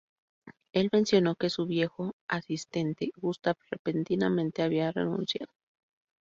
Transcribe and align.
El 0.73 0.89
mencionó 0.91 1.35
que 1.35 1.51
su 1.51 1.67
viejo 1.67 2.15
asistente, 2.27 3.11
Gustav, 3.17 3.55
repentinamente 3.69 4.63
había 4.63 4.91
renunciado. 4.91 5.53